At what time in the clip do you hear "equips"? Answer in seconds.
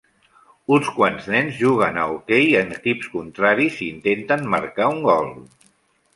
2.77-3.13